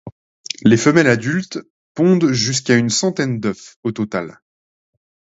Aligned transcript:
Les 0.63 0.77
femelles 0.77 1.05
adultes 1.05 1.59
pondent 1.93 2.31
jusqu'à 2.31 2.75
une 2.75 2.89
centaine 2.89 3.39
d'œufs 3.39 3.77
au 3.83 3.91
total. 3.91 4.41